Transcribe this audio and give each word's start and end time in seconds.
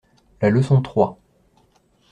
La 0.41 0.49
leçon 0.49 0.81
trois. 0.81 1.19